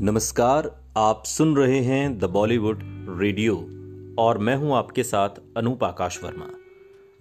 [0.00, 2.80] नमस्कार, आप सुन रहे हैं द बॉलीवुड
[3.20, 3.54] रेडियो
[4.18, 6.48] और मैं हूँ आपके साथ अनूप आकाश वर्मा।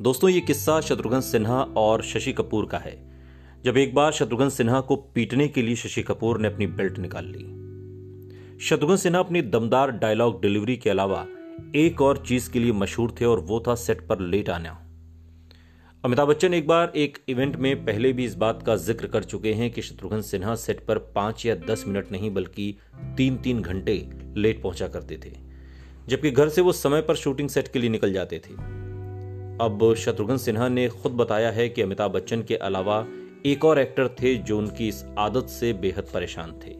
[0.01, 3.21] दोस्तों, ये किस्सा शत्रुघ्न सिन्हा और शशि कपूर का है।
[3.65, 7.25] जब एक बार शत्रुघ्न सिन्हा को पीटने के लिए शशि कपूर ने अपनी बेल्ट निकाल
[7.25, 11.25] ली। शत्रुघ्न सिन्हा अपनी दमदार डायलॉग डिलीवरी के अलावा
[11.75, 14.84] एक और चीज़ के लिए मशहूर थे और वो था सेट पर लेट आना।
[16.05, 19.53] अमिताभ बच्चन एक बार एक इवेंट में पहले भी इस बात का ज़िक्र कर चुके
[19.53, 22.77] हैं कि शत्रुघ्न सिन्हा सेट पर पाँच या दस मिनट नहीं, बल्कि
[23.17, 23.93] तीन तीन घंटे
[24.37, 25.31] लेट पहुँचा करते थे,
[26.07, 28.53] जबकि घर से वो समय पर शूटिंग सेट के लिए निकल जाते थे।
[29.65, 33.05] अब शत्रुघ्न सिन्हा ने खुद बताया है कि अमिताभ बच्चन के अलावा
[33.45, 36.75] एक और एक्टर थे जो उनकी इस आदत से बेहद परेशान थे।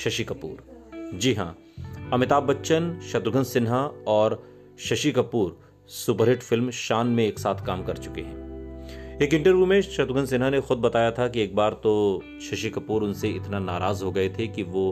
[0.00, 1.56] शशि कपूर। जी हाँ,
[2.12, 4.42] अमिताभ बच्चन, शत्रुघ्न सिन्हा और
[4.78, 9.80] शशि कपूर सुपरहिट फ़िल्म शान में एक साथ काम कर चुके हैं। एक इंटरव्यू में
[9.82, 14.04] शत्रुघ्न सिन्हा ने खुद बताया था कि एक बार तो शशि कपूर उनसे इतना नाराज़
[14.04, 14.90] हो गए थे कि वो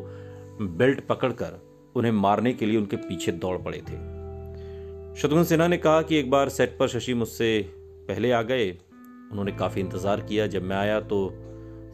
[0.60, 1.58] बेल्ट पकड़कर
[1.96, 3.96] उन्हें मारने के लिए उनके पीछे दौड़ पड़े थे।
[5.20, 7.60] शत्रुघ्न सिन्हा ने कहा कि एक बार सेट पर शशि मुझसे
[8.08, 11.24] पहले आ गए। उन्होंने काफ़ी इंतज़ार किया। जब मैं आया तो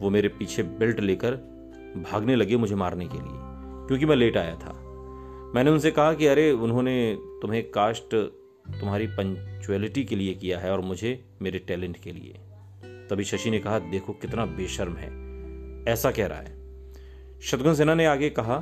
[0.01, 1.35] वो मेरे पीछे बेल्ट लेकर
[2.03, 3.37] भागने लगे मुझे मारने के लिए,
[3.87, 4.73] क्योंकि मैं लेट आया था।
[5.55, 8.15] मैंने उनसे कहा कि अरे, उन्होंने तुम्हें कास्ट
[8.79, 12.33] तुम्हारी पंचुअलिटी के लिए किया है और मुझे मेरे टैलेंट के लिए।
[13.09, 15.29] तभी शशि ने कहा, देखो कितना बेशर्म है।
[15.93, 16.59] ऐसा कह रहा है।
[17.41, 18.55] शत्रुघ्न सिन्हा ने आगे कहा,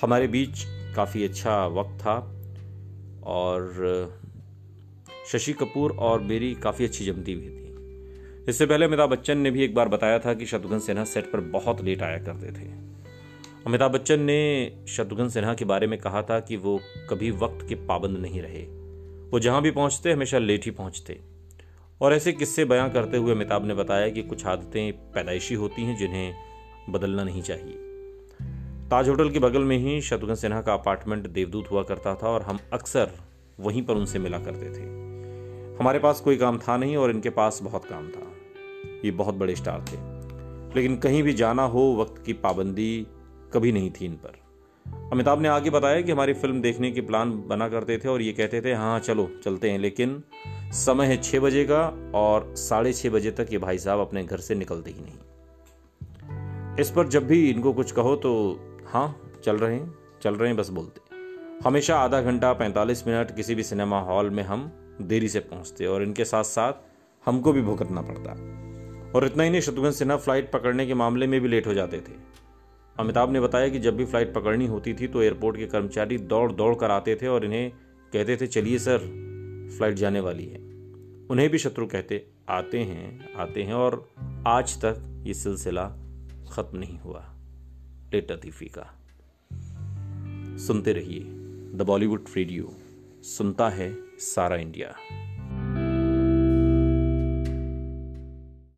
[0.00, 0.64] हमारे बीच
[0.96, 2.14] काफ़ी अच्छा वक्त था
[3.24, 3.72] और
[5.32, 7.62] शशि कपूर और मेरी काफ़ी अच्छी जमती हुई थी।
[8.48, 11.40] इससे पहले अमिताभ बच्चन ने भी एक बार बताया था कि शत्रुघ्न सिन्हा सेट पर
[11.40, 12.92] बहुत लेट आया करते थे।
[13.66, 16.80] अमिताभ बच्चन ने शत्रुघ्न सिन्हा के बारे में कहा था कि वो
[17.10, 18.81] कभी वक्त के पाबंद नहीं रहे।
[19.32, 21.20] वो जहाँ भी पहुँचते, हमेशा लेट ही पहुँचते।
[22.00, 25.96] और ऐसे किस्से बयां करते हुए अमिताभ ने बताया कि कुछ आदतें पैदाइशी होती हैं
[25.96, 26.34] जिन्हें
[26.88, 27.74] बदलना नहीं चाहिए।
[28.88, 32.42] ताज होटल के बगल में ही शत्रुघ्न सिन्हा का अपार्टमेंट देवदूत हुआ करता था और
[32.42, 33.10] हम अक्सर
[33.60, 34.82] वहीं पर उनसे मिला करते थे।
[35.76, 38.32] हमारे पास कोई काम था नहीं और इनके पास बहुत काम था।
[39.04, 39.96] ये बहुत बड़े स्टार थे।
[40.76, 43.06] लेकिन कहीं भी जाना हो, वक्त की पाबंदी
[43.52, 44.41] कभी नहीं थी इन पर।
[44.86, 48.32] अमिताभ ने आगे बताया कि हमारी फ़िल्म देखने की प्लान बना करते थे और ये
[48.32, 50.22] कहते थे हाँ चलो, चलते हैं। लेकिन
[50.72, 54.36] समय है छह बजे का और साढ़े छह बजे तक ये भाई साहब अपने घर
[54.36, 58.32] से निकलते ही नहीं। इस पर जब भी इनको कुछ कहो तो
[58.86, 61.00] हाँ चल रहे हैं, चल रहे हैं, बस बोलते।
[61.64, 64.70] हमेशा आधा घंटा पैंतालीस मिनट किसी भी सिनेमा हॉल में हम
[65.02, 66.72] देरी से पहुँचते और इनके साथ साथ
[67.26, 68.32] हमको भी भुगतना पड़ता।
[69.14, 71.96] और इतना ही नहीं, शत्रुघ्न सिन्हा फ़्लाइट पकड़ने के मामले में भी लेट हो जाते
[71.96, 72.41] थे।
[72.98, 76.52] अमिताभ ने बताया कि जब भी फ़्लाइट पकड़नी होती थी तो एयरपोर्ट के कर्मचारी दौड़
[76.52, 77.70] दौड़ कर आते थे और इन्हें
[78.12, 78.98] कहते थे, चलिए सर,
[79.76, 80.58] फ़्लाइट जाने वाली है।
[81.30, 84.08] उन्हें भी शत्रु कहते, आते हैं आते हैं। और
[84.46, 85.84] आज तक ये सिलसिला
[86.52, 87.24] खत्म नहीं हुआ।
[88.12, 88.86] लेट लतीफ़ी का
[90.58, 91.20] सुनते रहिए
[91.74, 92.72] द बॉलीवुड रेडियो,
[93.22, 94.94] सुनता है सारा इंडिया।